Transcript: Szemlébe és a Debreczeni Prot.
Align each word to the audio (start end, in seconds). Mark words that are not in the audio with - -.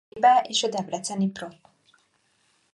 Szemlébe 0.09 0.45
és 0.47 0.63
a 0.63 0.67
Debreczeni 0.67 1.29
Prot. 1.29 1.57